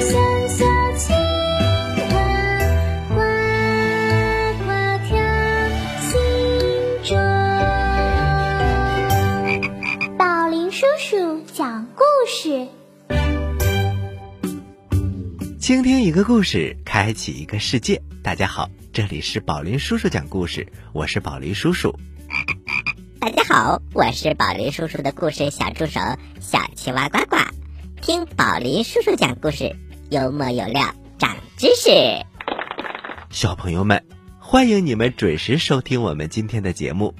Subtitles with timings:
[0.00, 0.64] 小小
[0.96, 1.16] 青
[1.98, 2.12] 蛙
[3.08, 3.14] 呱
[4.64, 4.68] 呱
[5.04, 5.14] 跳
[10.18, 12.66] 宝林叔叔讲故事
[15.60, 18.02] 倾听一个故事开启一个世界。
[18.22, 21.94] 大家好这里是宝林叔叔讲故事我是宝林叔叔。
[23.20, 26.00] 大家好我是宝林叔叔的故事小助手
[26.40, 27.53] 小青蛙呱呱。
[28.06, 29.74] 听宝林叔叔讲故事，
[30.10, 31.88] 幽默有料，长知识。
[33.30, 34.04] 小朋友们，
[34.38, 37.14] 欢迎你们准时收听我们今天的节目。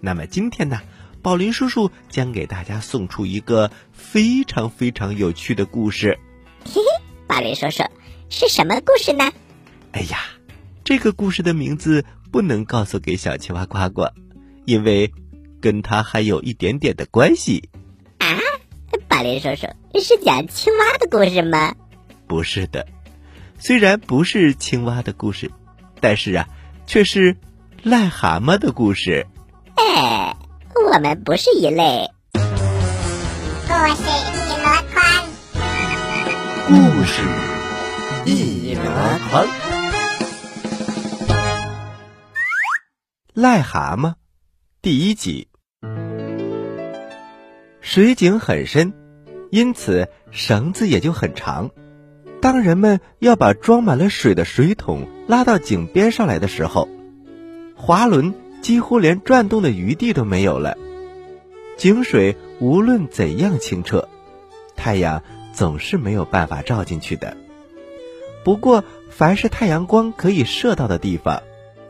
[0.00, 0.80] 那么今天呢，
[1.22, 6.16] 宝林叔叔将给大家送出一个非常非常有趣的故事。
[6.66, 7.04] 嘿嘿。
[7.26, 7.82] 宝林叔叔，
[8.28, 9.28] 是什么故事呢？
[9.90, 10.20] 哎呀，
[10.84, 14.06] 这个故事的名字不能告诉给小青蛙呱呱，
[14.66, 15.12] 因为
[15.60, 17.68] 跟他还有一点点的关系。
[19.22, 19.66] 林叔叔
[20.00, 21.74] 是讲青蛙的故事吗？
[22.26, 22.86] 不是的，
[23.58, 25.50] 虽然不是青蛙的故事，
[26.00, 26.48] 但是啊，
[26.86, 27.36] 却是
[27.84, 29.26] 癞蛤蟆的故事。
[29.74, 30.36] 哎，
[30.92, 32.10] 我们不是一类。
[32.32, 32.40] 故
[33.94, 35.02] 事一箩筐。
[36.68, 37.22] 故事
[38.24, 38.82] 一箩
[39.28, 39.46] 筐，
[43.34, 44.14] 癞蛤蟆
[44.80, 45.48] 第一集。
[47.80, 48.94] 水井很深，
[49.52, 51.70] 因此绳子也就很长。
[52.40, 56.88] 当人们要把装满了水的水桶拉到井边上来的时候，
[57.76, 58.32] 滑轮
[58.62, 60.78] 几乎连转动的余地都没有了。
[61.76, 64.08] 井水无论怎样清澈，
[64.74, 65.22] 太阳。
[65.54, 67.36] 总是没有办法照进去的。
[68.42, 71.42] 不过，凡是太阳光可以射到的地方，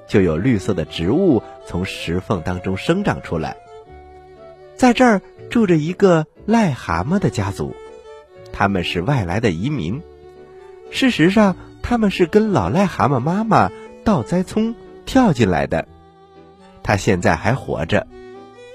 [0.09, 3.57] 就有绿色的植物从石缝当中生长出来。
[4.75, 7.75] 在这儿住着一个癞蛤蟆的家族，
[8.53, 10.03] 他们是外来的移民。
[10.91, 13.71] 事实上，他们是跟老癞蛤蟆妈妈
[14.05, 14.75] 倒栽葱
[15.07, 15.87] 跳进来的。
[16.83, 18.07] 他现在还活着。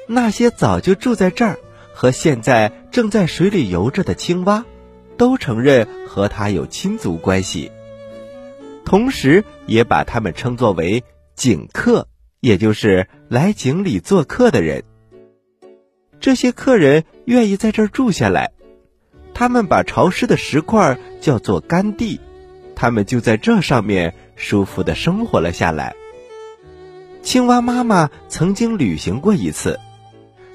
[0.08, 1.60] 那些早就住在这儿
[1.94, 4.66] 和现在正在水里游着的青蛙。
[5.18, 7.72] 都承认和他有亲族关系，
[8.86, 11.04] 同时也把他们称作为
[11.36, 12.08] 井客，
[12.40, 14.84] 也就是来井里做客的人。
[16.20, 18.52] 这些客人愿意在这儿住下来，
[19.34, 22.20] 他们把潮湿的石块叫做干地，
[22.76, 25.96] 他们就在这上面舒服的生活了下来。
[27.22, 29.80] 青蛙妈妈曾经旅行过一次，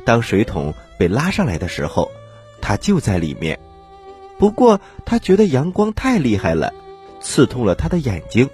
[0.05, 2.11] 当水桶被拉上来的时候，
[2.61, 3.59] 它就在里面。
[4.39, 6.73] 不过，他觉得阳光太厉害了，
[7.21, 8.49] 刺痛了他的眼睛。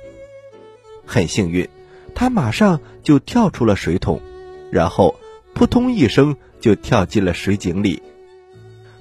[1.06, 1.66] 很幸运，
[2.14, 4.20] 他马上就跳出了水桶，
[4.70, 5.14] 然后
[5.54, 8.02] 扑通一声就跳进了水井里。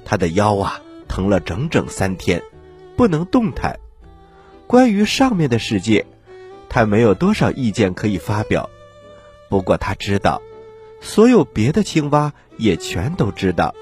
[0.05, 2.41] 他的腰啊疼了整整三天，
[2.95, 3.79] 不能动弹。
[4.65, 6.05] 关于上面的世界，
[6.69, 8.69] 他没有多少意见可以发表。
[9.49, 10.41] 不过他知道，
[11.01, 13.75] 所有别的青蛙也全都知道，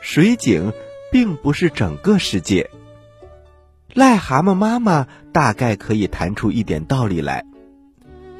[0.00, 0.72] 水井。
[1.08, 2.68] 并不是整个世界。
[3.94, 7.46] 癞蛤蟆妈妈大概可以谈出一点道理来，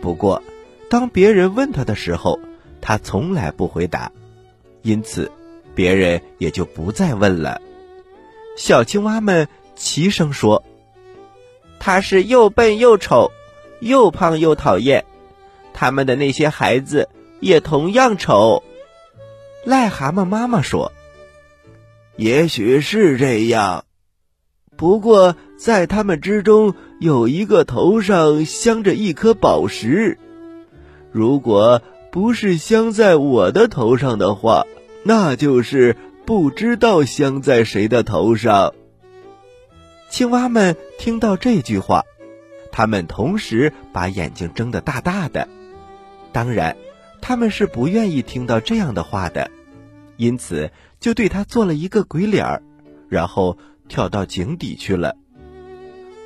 [0.03, 0.43] 不过，
[0.91, 2.41] 当别人问他的时候，
[2.83, 4.11] 他从来不回答，
[4.87, 5.33] 因此，
[5.75, 7.61] 别人也就不再问了。
[8.57, 10.63] 小青蛙们齐声说
[11.81, 13.33] ：“他是又笨又丑，
[13.81, 15.05] 又胖又讨厌。
[15.75, 17.09] 他们的那些孩子
[17.41, 18.63] 也同样丑。”
[19.67, 20.93] 癞蛤蟆妈妈说。
[22.15, 23.85] 也许是这样，
[24.77, 30.17] 不过在他们之中有一个头上镶着一颗宝石，
[31.11, 34.65] 如果不是镶在我的头上的话，
[35.07, 38.75] 那就是不知道镶在谁的头上。
[40.11, 42.03] 青蛙们听到这句话，
[42.73, 45.47] 他们同时把眼睛睁得大大的。
[46.33, 46.77] 当然，
[47.21, 49.51] 他们是不愿意听到这样的话的，
[50.17, 50.71] 因此。
[50.99, 52.63] 就对他做了一个鬼脸儿，
[53.11, 55.15] 然后跳到井底去了。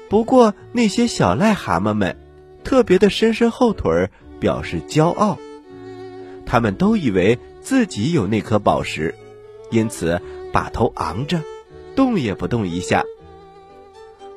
[0.09, 2.17] 不过那些小癞蛤蟆们
[2.63, 5.39] 特别的伸伸后腿儿，表示骄傲。
[6.47, 9.15] 他们都以为自己有那颗宝石，
[9.71, 10.21] 因此
[10.53, 11.41] 把头昂着，
[11.95, 13.05] 动也不动一下。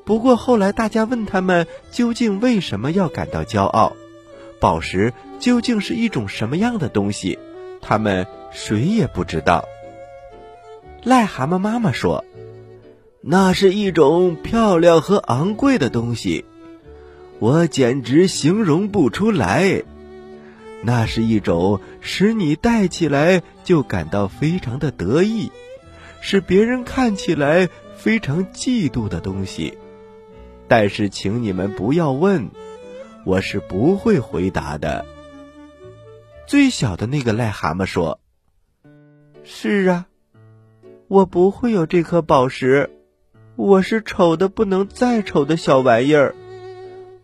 [0.06, 3.94] 不过后来大家问他们究竟为什么要感到骄傲，
[4.60, 7.40] 宝石究竟是一种什么样的东西，
[7.82, 9.66] 他们谁也不知道。
[11.04, 12.24] 癞蛤蟆妈妈说
[13.22, 16.46] ：“那是一种漂亮和昂贵的东西，
[17.40, 19.84] 我简直形容不出来。
[20.84, 25.50] 那是一种使你戴起来就感到非常的得意，
[26.22, 29.78] 使别人看起来非常嫉妒的东西。
[30.68, 32.50] 但是，请你们不要问，
[33.26, 35.06] 我是不会回答的。”
[36.46, 38.20] 最小的那个癞蛤蟆说
[39.44, 40.08] ：“是啊。”
[41.10, 42.90] 我不会有这颗宝石，
[43.56, 46.34] 我是丑的不能再丑的小玩意儿，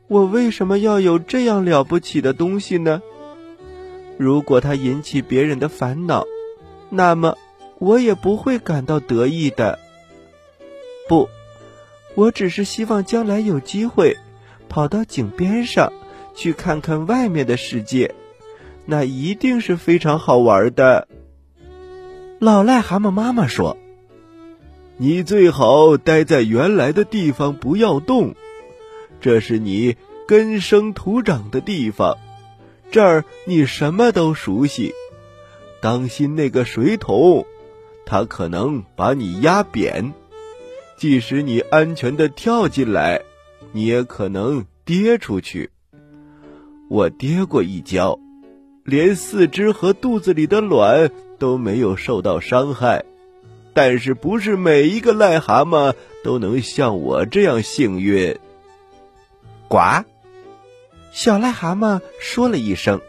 [0.07, 3.01] 我为什么要有这样了不起的东西呢？
[4.19, 6.25] 如果它引起别人的烦恼，
[6.89, 7.38] 那么
[7.77, 9.80] 我也不会感到得意的。
[11.07, 11.30] 不，
[12.16, 14.18] 我只是希望将来有机会
[14.68, 15.94] 跑到井边上
[16.36, 18.13] 去看看外面的世界，
[18.86, 21.07] 那一定是非常好玩的。
[22.39, 23.77] 老癞蛤蟆妈妈说。
[25.01, 28.36] 你最好待在原来的地方，不要动。
[29.22, 29.95] 这是你
[30.27, 32.18] 根生土长的地方，
[32.91, 34.94] 这儿你什么都熟悉。
[35.81, 37.45] 当心那个水桶，
[38.06, 40.13] 它可能把你压扁。
[40.97, 43.21] 即使你安全的跳进来，
[43.71, 45.69] 你也可能跌出去。
[46.89, 48.19] 我跌过一跤，
[48.83, 53.06] 连四肢和肚子里的卵都没有受到伤害。
[53.74, 55.94] 但是不是每一个癞蛤蟆
[56.24, 58.38] 都能像我这样幸运？
[59.69, 60.03] 呱！
[61.11, 63.01] 小癞蛤蟆说了一声，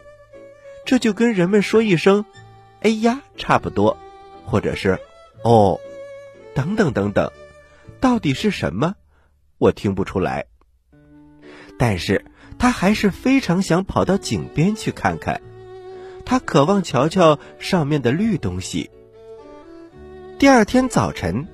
[0.85, 2.25] 这就跟人们说一声
[2.81, 3.97] “哎呀”差不多，
[4.45, 4.99] 或者是
[5.43, 5.79] “哦”，
[6.55, 7.31] 等等等等，
[7.99, 8.95] 到底是什么？
[9.57, 10.45] 我听不出来。
[11.77, 12.25] 但是
[12.59, 15.41] 他还是非常想跑到井边去看看，
[16.25, 18.89] 他渴望瞧瞧上面的绿东西。
[20.37, 21.47] 第二天早晨，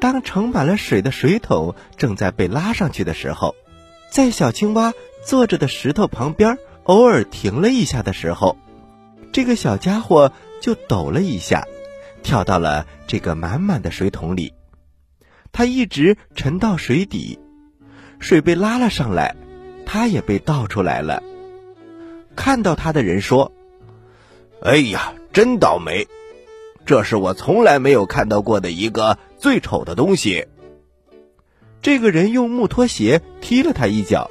[0.00, 3.54] 当盛满了水的水桶正在被拉上去的时候，
[4.10, 4.92] 在小青蛙
[5.26, 8.56] 坐着的石头旁边偶尔停了一下的时候，
[9.32, 11.66] 这个小家伙就抖了一下，
[12.22, 14.54] 跳到了这个满满的水桶里。
[15.50, 17.40] 他一直沉到水底，
[18.20, 19.34] 水被拉了上来，
[19.84, 21.20] 他也被倒出来了。
[22.36, 23.50] 看到他的人说
[24.62, 26.06] ：“哎呀，真倒霉！”
[26.86, 30.46] 这是我从来没有看到过的一个最丑的东西。
[31.82, 34.30] 这个人用木拖鞋踢了他一脚，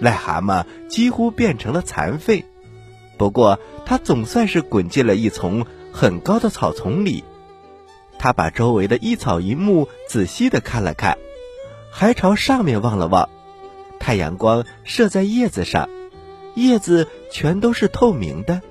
[0.00, 2.44] 癞蛤蟆几乎变成了残废。
[3.16, 7.24] 不过他总算是滚进了一丛很高的草丛里。
[8.18, 11.18] 他把周围的一草一木仔细的看了看，
[11.90, 13.28] 还朝上面望了望。
[13.98, 15.88] 太阳光射在叶子上，
[16.54, 18.62] 叶子全都是透明的。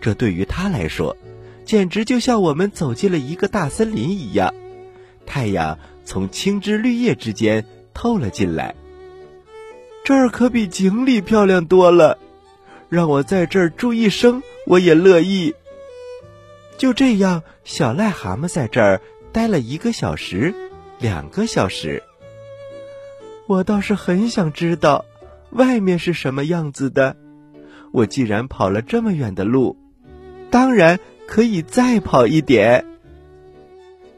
[0.00, 1.16] 这对于他来说。
[1.64, 4.54] 简直就像我们走进了一个大森林一样，
[5.26, 8.76] 太阳从青枝绿叶之间透了进来。
[10.06, 12.16] 这儿可比井里漂亮多了，
[12.88, 15.52] 让我在这儿住一生我也乐意。
[16.78, 19.00] 就这样，小癞蛤蟆在这儿
[19.32, 20.54] 待了一个小时，
[21.00, 22.04] 两个小时。
[23.48, 25.04] 我倒是很想知道，
[25.50, 27.16] 外面是什么样子的。
[27.90, 29.76] 我既然跑了这么远的路，
[30.52, 31.00] 当然。
[31.26, 32.86] 可以再跑一点。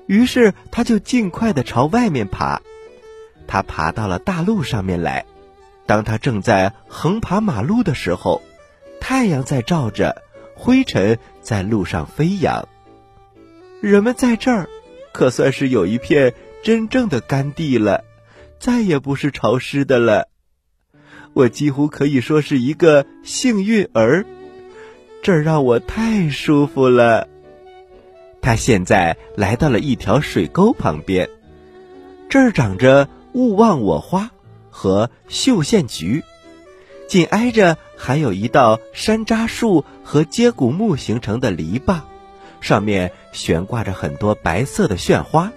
[0.04, 2.60] 于是他就尽快的朝外面爬。
[3.46, 5.24] 他爬到了大路上面来。
[5.88, 8.42] 当他正在横爬马路的时候，
[9.00, 10.20] 太阳在照着，
[10.54, 12.68] 灰尘在路上飞扬。
[13.80, 14.68] 人们在这儿，
[15.12, 18.04] 可算是有一片真正的干地了，
[18.58, 20.28] 再也不是潮湿的了。
[21.32, 24.26] 我几乎可以说是一个幸运儿。
[25.22, 27.28] 这儿让我太舒服了。
[28.42, 31.30] 他现在来到了一条水沟旁边，
[32.28, 34.30] 这儿长着勿忘我花
[34.78, 36.22] 和绣线菊，
[37.08, 42.02] 紧挨着还有一道山楂树和接骨木形成的篱笆，
[42.60, 45.50] 上面悬挂着很多白色的炫花。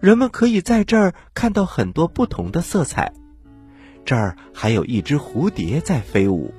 [0.00, 3.12] 人们可以在这儿看到很多不同的色彩。
[4.06, 6.54] 这儿还有一只蝴蝶在飞舞。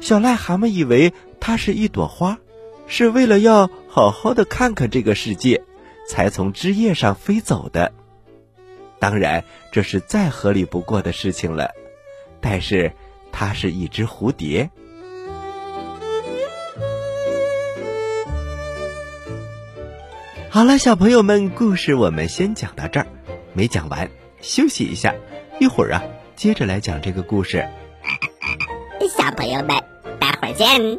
[0.00, 2.38] 小癞蛤蟆以为它是一朵花，
[2.86, 5.62] 是为了要好好的看看这个世界，
[6.08, 7.92] 才从枝叶上飞走的。
[8.98, 11.70] 当然，这是再合理不过的事情了。
[12.40, 12.92] 但是，
[13.32, 14.70] 它是一只蝴蝶。
[20.50, 23.06] 好了，小朋友们，故事我们先讲到这儿，
[23.52, 25.14] 没讲完，休息一下，
[25.60, 26.02] 一会儿啊，
[26.34, 27.68] 接着来讲这个故事。
[29.16, 29.76] 小朋友们，
[30.18, 30.98] 待会儿见。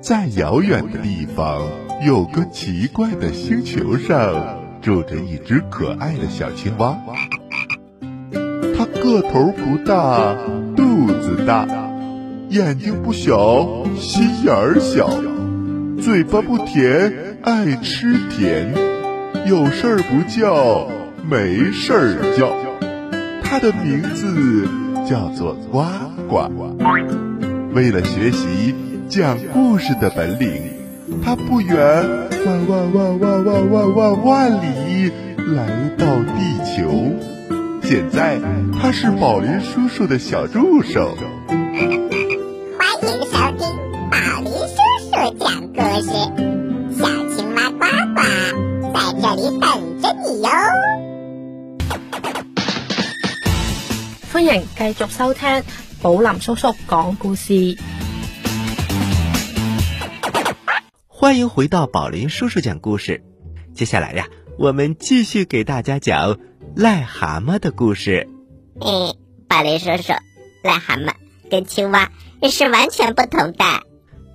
[0.00, 1.68] 在遥远的地方，
[2.06, 4.55] 有个奇怪的星球上，
[4.86, 6.96] 住着一只可爱的小青蛙。
[8.78, 10.32] 它个头不大，
[10.76, 11.66] 肚子大，
[12.50, 15.10] 眼睛不小，心眼儿小，
[16.00, 18.72] 嘴巴不甜，爱吃甜，
[19.48, 20.86] 有事儿不叫，
[21.28, 22.54] 没事儿叫。
[23.42, 24.68] 它的名字。
[25.04, 25.84] 叫做呱
[26.28, 26.48] 呱。
[27.72, 28.74] 为了学习
[29.08, 30.62] 讲故事的本领，
[31.24, 31.76] 他不远
[32.44, 35.12] 万万万万万万万万里
[35.54, 36.90] 来到地球。
[37.82, 38.40] 现在
[38.80, 41.16] 他是宝林叔叔的小助手。
[41.46, 43.60] 欢迎收听
[44.10, 44.76] 宝林叔
[45.12, 46.10] 叔讲故事，
[46.98, 47.78] 小青蛙呱
[48.14, 48.18] 呱
[48.92, 49.70] 在这里等
[50.02, 50.48] 着你哟。
[54.32, 55.62] 歡迎繼續收聽
[56.02, 57.76] 寶林叔叔講故事。
[61.26, 63.24] 欢迎回到宝林叔叔讲故事。
[63.74, 64.28] 接下来呀，
[64.60, 66.38] 我们继续给大家讲
[66.76, 68.28] 癞蛤蟆的故事。
[68.80, 69.12] 嗯，
[69.48, 70.12] 宝林叔叔，
[70.62, 71.14] 癞蛤蟆
[71.50, 72.12] 跟青蛙
[72.48, 73.64] 是完全不同的。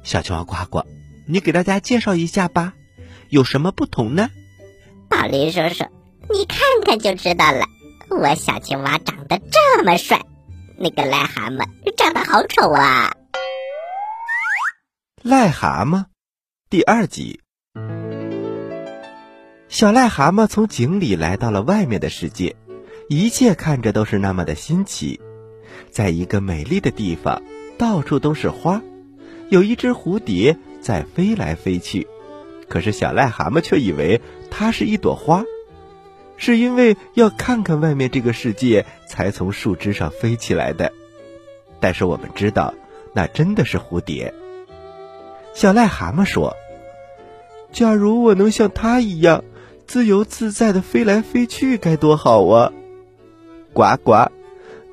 [0.03, 0.83] 小青蛙呱呱，
[1.29, 2.73] 你给大家介绍一下吧，
[3.29, 4.29] 有什么不同呢？
[5.07, 5.85] 宝林叔叔，
[6.29, 7.67] 你看看就知道了。
[8.09, 10.19] 我小青蛙长得这么帅，
[10.77, 13.13] 那个癞蛤蟆长得好丑啊！
[15.23, 16.03] 癞蛤蟆
[16.71, 17.41] 第二集。
[19.67, 22.55] 小癞蛤蟆从井里来到了外面的世界，
[23.09, 25.19] 一切看着都是那么的新奇。
[25.89, 27.43] 在一个美丽的地方，
[27.77, 28.81] 到处都是花，
[29.49, 32.07] 有一只蝴蝶在飞来飞去。
[32.69, 35.43] 可是小癞蛤蟆却以为它是一朵花，
[36.37, 40.93] 是因为要看看外面这个世界，才从树枝上飞起来的。
[41.81, 42.73] 但是我们知道，
[43.13, 44.33] 那真的是蝴蝶。
[45.53, 46.55] 小癞蛤蟆说
[47.71, 49.43] ：“假如我能像它一样，
[49.85, 52.71] 自由自在的飞来飞去，该多好啊！”
[53.73, 54.31] 呱呱，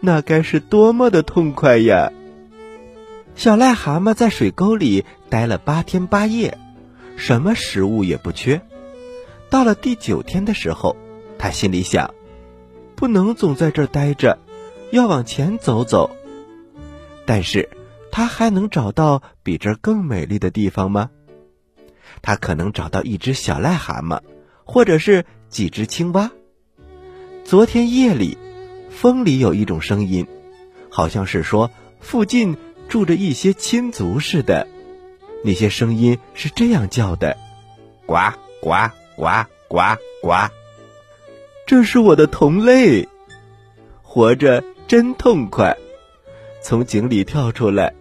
[0.01, 2.13] 那该是多么的痛快呀！
[3.35, 6.59] 小癞蛤蟆在水沟里待了八天八夜，
[7.17, 8.61] 什么食物也不缺。
[9.51, 10.97] 到了第九天的时候，
[11.39, 12.13] 他心里想：
[12.97, 14.39] 不能总在这儿待着，
[14.91, 16.11] 要往前走走。
[17.25, 17.69] 但是，
[18.19, 21.11] 他还能找到比这更美丽的地方吗？
[22.21, 24.23] 他可能找到一只小癞蛤蟆，
[24.65, 26.33] 或者是几只青蛙。
[27.45, 28.37] 昨天夜里，
[28.91, 30.27] 风里有一种声音，
[30.91, 31.71] 好像是说
[32.01, 32.57] 附近
[32.89, 34.67] 住着一些亲族似的。
[35.45, 37.39] 那些声音是这样叫的
[38.05, 38.17] ：“呱
[38.61, 40.33] 呱呱呱呱。”
[41.69, 43.09] 这是我的同类，
[44.03, 45.77] 活着真痛快。
[46.61, 47.95] 从井里跳出来，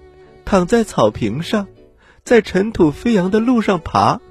[0.50, 1.68] 躺在草坪上，
[2.24, 4.22] 在尘土飞扬的路上爬，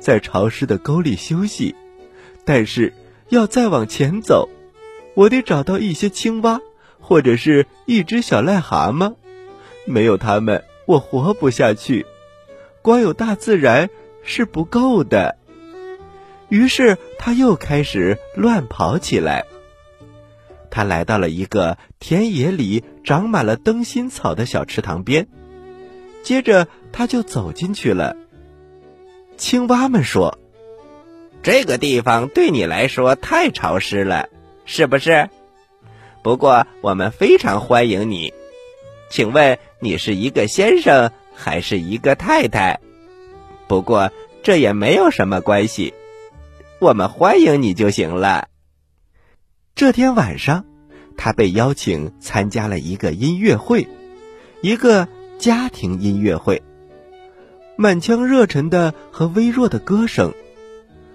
[0.00, 1.76] 在潮湿的沟里休息。
[2.44, 2.92] 但是
[3.28, 4.48] 要再往前走，
[5.14, 6.58] 我得找到一些青蛙，
[6.98, 9.14] 或者是一只小癞蛤蟆。
[9.84, 12.04] 没有它们，我活不下去。
[12.82, 13.90] 光有大自然
[14.24, 15.38] 是不够的。
[16.48, 19.44] 于是他又开始乱跑起来。
[20.68, 25.28] 他来到了一个田野里长满了灯芯草的小池塘边，
[26.22, 28.16] 接着他就走进去了。
[29.36, 30.38] 青蛙们说
[31.42, 34.28] ：“这个地方对你来说太潮湿了，
[34.64, 35.30] 是不是？
[36.22, 38.34] 不过我们非常欢迎你。
[39.08, 42.80] 请问你是一个先生还是一个太太？
[43.66, 44.12] 不过
[44.42, 45.94] 这也没有什么关系，
[46.78, 48.48] 我们欢迎你就行了。”
[49.74, 50.66] 这天晚上，
[51.16, 53.88] 他被邀请参加了一个音乐会，
[54.60, 55.08] 一个
[55.40, 56.62] 家庭音乐会。
[57.76, 60.34] 满腔热忱的和微弱的歌声，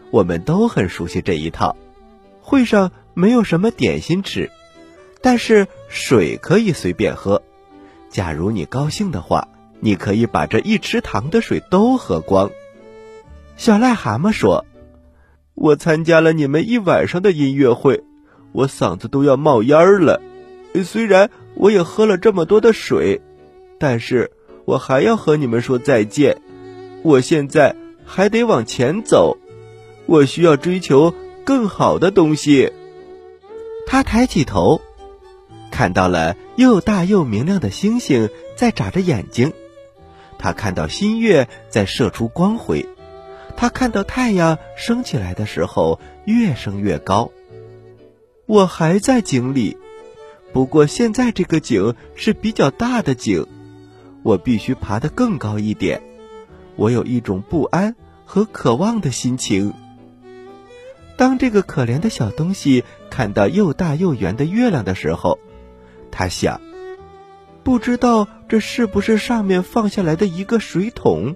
[0.09, 1.77] 我们都很熟悉这一套。
[2.41, 4.49] 会上没有什么点心吃，
[5.21, 7.43] 但是水可以随便喝。
[8.09, 9.47] 假如你高兴的话，
[9.79, 12.49] 你可以把这一池塘的水都喝光。
[13.57, 14.65] 小癞蛤蟆说
[15.53, 18.03] ：“我参加了你们一晚上的音乐会。”
[18.53, 20.19] 我嗓子都要冒烟了，
[20.83, 23.21] 虽然我也喝了这么多的水，
[23.79, 24.31] 但是
[24.65, 26.41] 我还要和你们说再见。
[27.03, 29.37] 我现在还得往前走，
[30.05, 31.13] 我需要追求
[31.43, 32.71] 更好的东西。
[33.87, 34.81] 他抬起头，
[35.71, 39.53] 看到了又大又明亮的星星在眨着眼睛，
[40.39, 42.87] 他看到新月在射出光辉，
[43.55, 47.31] 他看到太阳升起来的时候越升越高。
[48.47, 49.77] 我还在井里，
[50.53, 53.45] 不过现在这个井是比较大的井，
[54.25, 56.01] 我必须爬得更高一点。
[56.75, 59.71] 我有一种不安和渴望的心情。
[61.15, 65.37] 当这个可怜的小东西看到又大又圆的月亮的时候，
[66.09, 66.59] 他想：
[67.63, 71.35] 不知道这是不是上面放下来的一个水桶？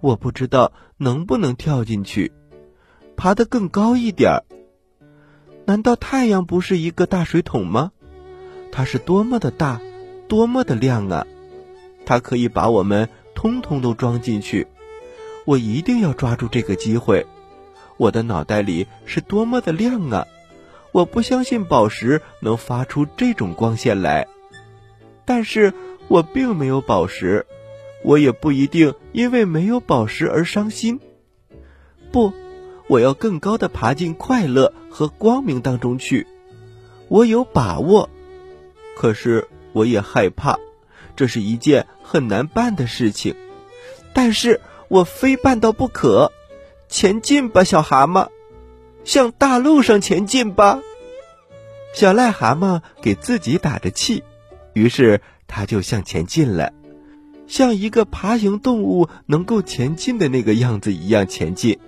[0.00, 2.32] 我不知道能不能跳进去，
[3.16, 4.42] 爬得更高一点儿。
[5.64, 7.92] 难道太阳不是一个大水桶吗？
[8.72, 9.80] 它是多么的大，
[10.26, 11.24] 多么的亮啊！
[12.06, 14.66] 它可以把我们通通都装进去。
[15.44, 17.26] 我一定要抓住这个机会。
[17.98, 20.26] 我的脑袋里是多么的亮啊！
[20.92, 24.26] 我不相信宝石能发出这种光线来，
[25.26, 25.74] 但是
[26.08, 27.46] 我并没有宝石，
[28.02, 31.00] 我也不一定因为没有宝石而伤心。
[32.12, 32.32] 不，
[32.88, 36.26] 我要更高的爬进快乐和光明当中去。
[37.08, 38.08] 我有把握，
[38.96, 40.58] 可是我也害怕，
[41.14, 43.34] 这是一件很难办的事情。
[44.14, 46.32] 但是我非办到不可。
[46.88, 48.28] 前进吧，小蛤蟆，
[49.04, 50.80] 向大路上前进吧。
[51.92, 54.22] 小癞蛤蟆给自己打着气，
[54.72, 56.72] 于是他就向前进了，
[57.48, 61.80] 像一个爬行动物能够前进的那个样子一样前进，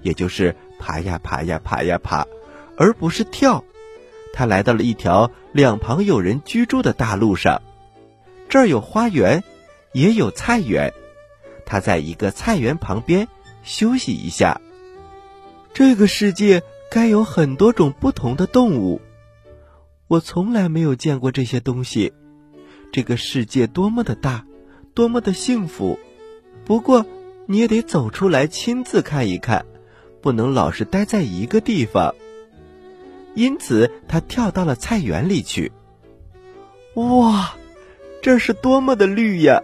[0.00, 2.26] 也就是爬呀爬呀爬呀爬，
[2.78, 3.62] 而不是跳。
[4.32, 7.60] 他来到了一条两旁有人居住的大路上，
[8.48, 9.44] 这儿有花园，
[9.98, 10.92] 也有菜园。
[11.66, 13.28] 他在一个菜园旁边。
[13.64, 14.62] 休息一下。
[15.74, 19.02] 这个世界该有很多种不同的动物，
[20.06, 22.14] 我从来没有见过这些东西。
[22.92, 24.46] 这个世界多么的大，
[24.94, 25.98] 多么的幸福！
[26.64, 27.04] 不过
[27.46, 29.66] 你也得走出来亲自看一看，
[30.22, 32.14] 不能老是待在一个地方。
[33.34, 35.72] 因此，他跳到了菜园里去。
[36.94, 37.54] 哇，
[38.22, 39.62] 这是多么的绿呀！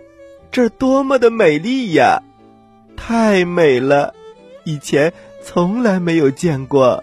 [0.55, 2.23] 这多么的美丽呀！
[2.97, 4.15] 太美了，
[4.63, 5.13] 以前
[5.43, 7.03] 从来没有见过。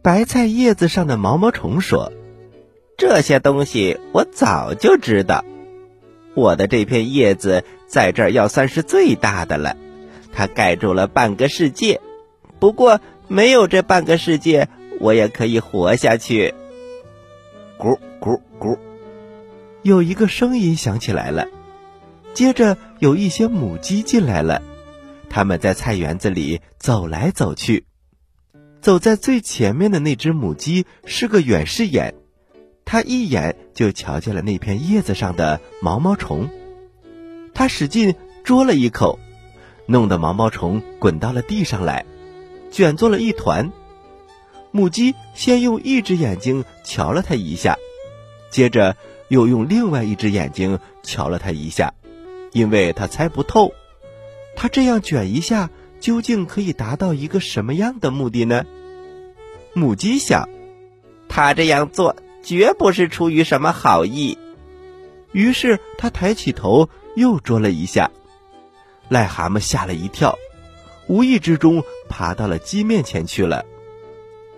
[0.00, 2.12] 白菜叶子上的毛毛虫说
[2.96, 5.44] ：“这些东西我早就知道。
[6.34, 9.76] 我的这片叶子在这儿要算是最大的了，
[10.32, 12.00] 它盖住了半个世界。
[12.60, 14.68] 不过没有这半个世界，
[15.00, 16.54] 我也可以活下去。”
[17.76, 18.78] 咕咕咕，
[19.82, 21.48] 有一个声音响起来了。
[22.32, 24.62] 接着有一些母鸡进来了，
[25.28, 27.84] 它们在菜园子里走来走去。
[28.80, 32.14] 走在最前面的那只母鸡是个远视眼，
[32.84, 36.48] 它一眼就瞧见了那片叶子上的毛毛虫。
[37.52, 39.18] 它使劲啄了一口，
[39.86, 42.06] 弄得毛毛虫滚到了地上来，
[42.70, 43.70] 卷作了一团。
[44.70, 47.76] 母鸡先用一只眼睛瞧了它一下，
[48.50, 48.96] 接着
[49.28, 51.92] 又用另外一只眼睛瞧了它一下。
[52.52, 53.72] 因为他猜不透，
[54.56, 58.64] 他这样卷一下，究竟可以达到一个什么样的目的呢？
[59.72, 60.48] 母鸡想，
[61.28, 64.36] 他这样做绝不是出于什么好意。
[65.32, 68.10] 于是他抬起头又啄了一下，
[69.08, 70.36] 癞蛤蟆吓了一跳，
[71.06, 73.64] 无意之中爬到了鸡面前去了。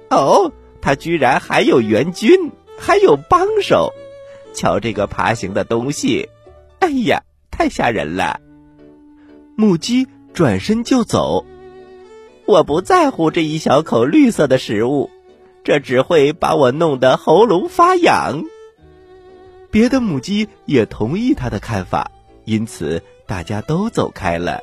[0.09, 0.51] 哦，
[0.81, 3.93] 他居然还有援军，还有帮手！
[4.55, 6.31] 瞧这个爬行的东西，
[6.79, 7.23] 哎呀！
[7.53, 8.41] 太吓人了！
[9.55, 11.47] 母鸡转身就走。
[12.47, 15.11] 我不在乎这一小口绿色的食物，
[15.63, 18.43] 这只会把我弄得喉咙发痒。
[19.71, 22.11] 别的母鸡也同意他的看法，
[22.45, 24.61] 因此大家都走开了。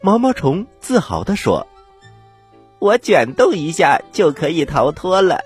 [0.00, 1.66] 毛毛虫自豪地说
[2.80, 5.40] ：“我卷动一下就可以逃脱了，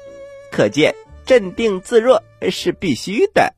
[0.51, 0.95] 可见
[1.27, 3.55] 镇定自若是必须的。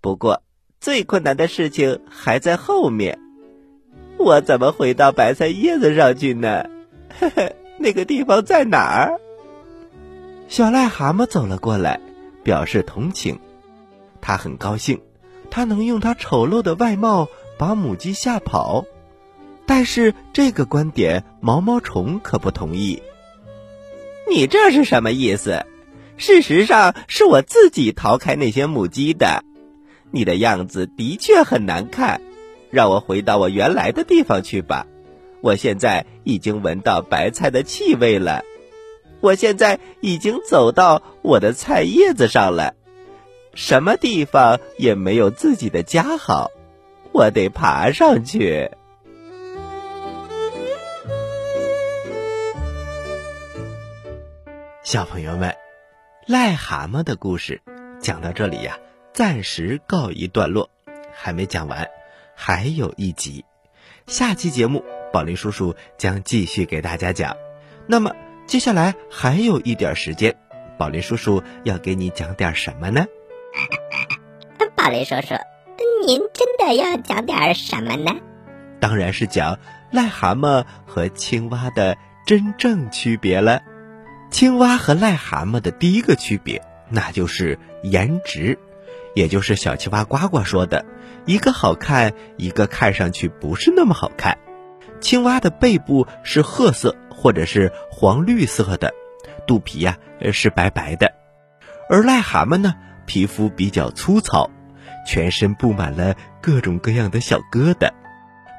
[0.00, 0.42] 不过……”
[0.80, 3.18] 最困难的事情还在后面，
[4.16, 6.64] 我怎么回到白菜叶子上去呢？
[7.18, 9.18] 嘿嘿，那个地方在哪儿？
[10.48, 12.00] 小癞蛤蟆走了过来，
[12.44, 13.38] 表示同情。
[14.20, 15.00] 他很高兴，
[15.50, 18.84] 他能用他丑陋的外貌把母鸡吓跑。
[19.66, 23.02] 但是这个观点，毛毛虫可不同意。
[24.30, 25.66] 你这是什么意思？
[26.16, 29.42] 事实上，是我自己逃开那些母鸡的。
[30.10, 32.20] 你的样子的确很难看，
[32.70, 34.86] 让我回到我原来的地方去吧。
[35.40, 38.42] 我现在已经闻到白菜的气味了，
[39.20, 42.74] 我现在已经走到我的菜叶子上了。
[43.54, 46.50] 什么地方也没有自己的家好，
[47.12, 48.70] 我得爬上去。
[54.82, 55.54] 小朋友们，
[56.26, 57.60] 癞蛤蟆的故事
[58.00, 58.78] 讲到这里呀。
[59.18, 60.70] 暂时告一段落，
[61.12, 61.88] 还没讲完，
[62.36, 63.44] 还有一集。
[64.06, 67.36] 下期节目，宝林叔叔将继续给大家讲。
[67.88, 68.12] 那么
[68.46, 70.36] 接下来还有一点时间，
[70.78, 73.06] 宝林叔叔要给你讲点什么呢？
[74.76, 75.34] 宝林叔叔，
[76.06, 78.12] 您真的要讲点什么呢？
[78.78, 79.58] 当然是讲
[79.92, 83.62] 癞蛤蟆和青蛙的真正区别了。
[84.30, 88.56] 青蛙和癞蛤蟆的第一个区别，那就是颜值。
[89.14, 90.84] 也就是小青蛙呱呱说的，
[91.26, 94.38] 一个好看，一个看上去不是那么好看。
[95.00, 98.92] 青蛙的背部是褐色或者是黄绿色的，
[99.46, 99.96] 肚皮呀
[100.32, 101.12] 是白白的，
[101.88, 102.74] 而癞蛤蟆呢，
[103.06, 104.50] 皮肤比较粗糙，
[105.06, 107.90] 全身布满了各种各样的小疙瘩，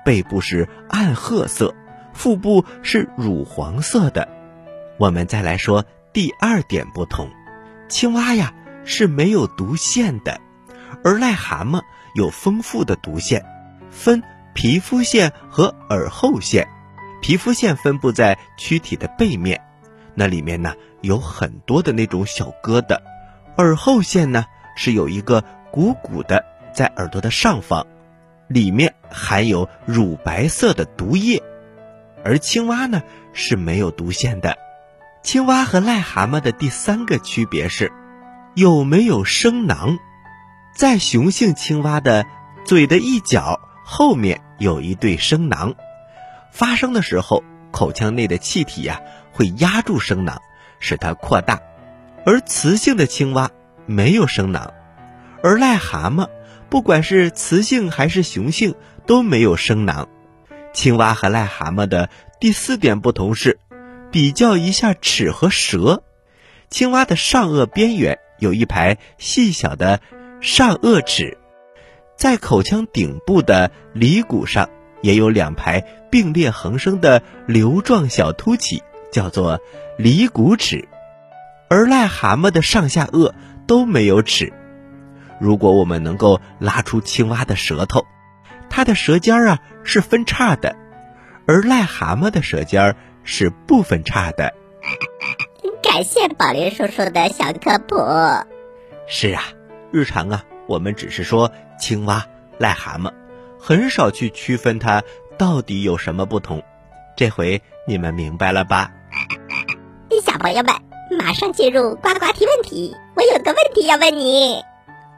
[0.06, 1.76] 背部是暗褐色，
[2.14, 4.28] 腹部是乳黄色的。
[4.98, 7.30] 我们再来说第二点不同，
[7.88, 8.54] 青蛙呀
[8.90, 10.42] 是没有毒腺的，
[11.04, 11.84] 而癞蛤蟆
[12.16, 13.46] 有丰富的毒腺，
[13.92, 14.24] 分
[14.56, 16.68] 皮肤腺和耳后腺。
[17.22, 19.62] 皮肤腺分布在躯体的背面，
[20.16, 22.98] 那里面呢有很多的那种小疙瘩；
[23.58, 27.86] 耳后腺呢是有一个鼓鼓的在耳朵的上方，
[28.48, 31.44] 里面含有乳白色的毒液，
[32.24, 34.58] 而青蛙呢是没有毒腺的。
[35.22, 37.92] 青蛙和癞蛤蟆的第三个区别是，
[38.60, 40.00] 有没有声囊。
[40.76, 42.26] 在雄性青蛙的
[42.66, 45.76] 嘴的一角后面有一对声囊，
[46.52, 47.42] 发声的时候，
[47.72, 49.00] 口腔内的气体呀
[49.32, 50.42] 会压住声囊，
[50.82, 51.62] 使它扩大。
[52.26, 53.50] 而雌性的青蛙
[53.86, 54.74] 没有声囊，
[55.42, 56.28] 而癞蛤蟆
[56.68, 60.10] 不管是雌性还是雄性都没有声囊。
[60.74, 62.10] 青蛙和癞蛤蟆的
[62.42, 63.58] 第四点不同是。
[64.12, 66.04] 比较一下齿和舌，
[66.72, 70.00] 青蛙的上颚边缘有一排细小的
[70.42, 71.38] 上颚齿，
[72.16, 74.70] 在口腔顶部的犁骨上
[75.02, 79.60] 也有两排并列横生的瘤状小凸起，叫做
[79.98, 80.88] 犁骨齿。
[81.70, 83.34] 而癞蛤蟆的上下颚
[83.68, 84.52] 都没有齿。
[85.40, 88.06] 如果我们能够拉出青蛙的舌头，
[88.70, 90.76] 它的舌尖儿啊是分叉的，
[91.46, 92.96] 而癞蛤蟆的舌尖儿。
[93.26, 94.56] 是不分叉的。
[96.00, 97.98] 感谢宝林叔叔的小科普。
[99.06, 99.44] 是啊，
[99.92, 102.26] 日常啊，我们只是说青蛙、
[102.58, 103.12] 癞蛤蟆，
[103.60, 105.04] 很少去区分它
[105.38, 106.64] 到底有什么不同。
[107.18, 108.90] 这回你们明白了吧？
[110.24, 110.74] 小朋友们，
[111.20, 112.96] 马上进入呱呱提问题。
[113.16, 114.64] 我有个问题要问你。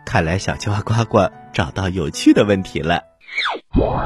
[0.04, 3.04] 看来小青蛙呱呱找到有趣的问题了。
[3.80, 4.02] 我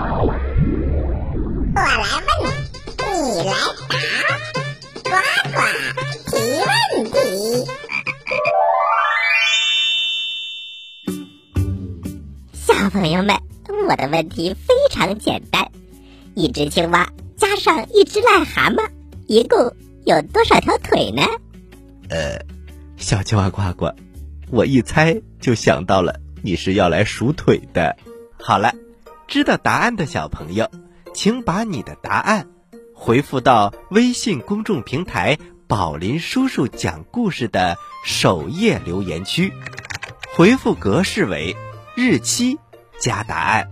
[1.73, 1.97] 来
[2.41, 2.51] 问，
[3.23, 3.95] 你来答。
[5.05, 5.11] 呱
[5.53, 5.61] 呱
[6.01, 6.04] 提
[12.53, 13.35] 小朋友们，
[13.89, 15.69] 我的问题非常简单：
[16.35, 18.89] 一只青蛙加上一只癞蛤蟆，
[19.27, 21.23] 一共有多少条腿呢？
[22.07, 22.39] 呃，
[22.95, 23.91] 小青蛙呱呱，
[24.49, 27.97] 我一猜就想到了你是要来数腿的。
[28.39, 28.73] 好了，
[29.27, 30.71] 知道答案的小朋友，
[31.13, 32.47] 请把你的答案。
[32.93, 39.51] 回复到微信公众平台“宝林叔叔讲故事”的首页留言区，
[40.35, 41.55] 回复格式为
[41.95, 42.59] 日期
[42.99, 43.71] 加答案。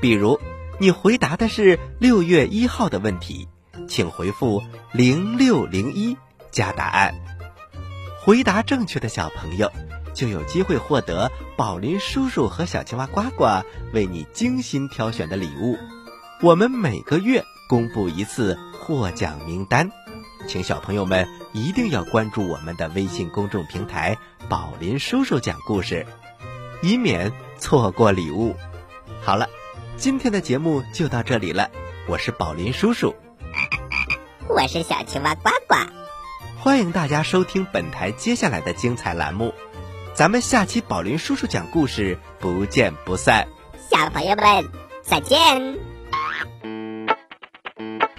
[0.00, 0.38] 比如，
[0.78, 3.48] 你回答的是六月一号的问题，
[3.88, 6.18] 请回复零六零一
[6.50, 7.14] 加答案。
[8.20, 9.72] 回答正确的小朋友
[10.12, 13.64] 就有机会获得宝林叔叔和小青蛙呱呱
[13.94, 15.78] 为你精心挑选的礼物。
[16.42, 17.42] 我们每个月。
[17.68, 19.90] 公布一次获奖名单，
[20.46, 24.16] 请小朋友们一定要关注我们的微信公众平台
[24.48, 26.06] “宝林叔叔讲故事”，
[26.82, 28.54] 以免错过礼物。
[29.22, 29.48] 好了，
[29.96, 31.70] 今天的节目就到这里了，
[32.08, 33.14] 我是宝林叔叔，
[34.48, 35.76] 我是小青蛙呱呱，
[36.58, 39.54] 欢迎大家收听本台接下来的精彩栏目，
[40.14, 43.46] 咱们下期宝林叔叔讲故事不见不散，
[43.90, 44.68] 小朋友们
[45.02, 45.91] 再见。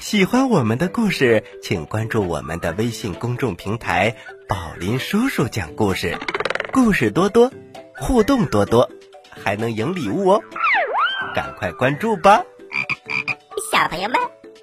[0.04, 4.18] 喜欢我们的故事，请关注我们的微信公众平台
[4.50, 6.18] “宝林叔叔讲故事”，
[6.74, 7.50] 故事多多，
[7.96, 8.90] 互动多多，
[9.30, 10.42] 还能赢礼物哦！
[11.34, 12.44] 赶快关注吧，
[13.72, 14.20] 小朋友们，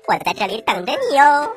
[0.07, 1.50] 我在这里等着你哦。